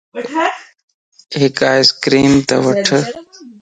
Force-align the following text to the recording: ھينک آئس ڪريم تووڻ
ھينک 1.37 1.57
آئس 1.71 1.87
ڪريم 2.03 2.33
تووڻ 2.47 2.75